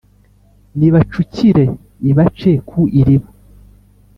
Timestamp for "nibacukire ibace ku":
0.77-2.79